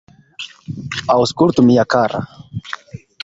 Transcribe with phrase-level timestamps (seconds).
[1.17, 2.25] Aŭskultu, mia kara!